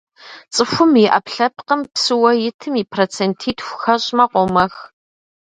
Цӏыхум 0.53 0.91
и 1.03 1.05
ӏэпкълъэпкъым 1.11 1.81
псыуэ 1.93 2.31
итым 2.47 2.73
и 2.81 2.83
процентитху 2.93 3.77
хэщӏмэ 3.81 4.25
къомэх. 4.31 4.73